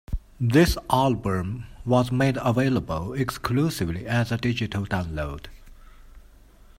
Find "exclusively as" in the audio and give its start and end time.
3.13-4.31